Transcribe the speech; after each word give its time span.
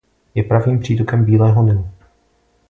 Je 0.35 0.43
pravým 0.43 0.79
přítokem 0.79 1.25
Bílého 1.25 1.63
Nilu. 1.63 1.89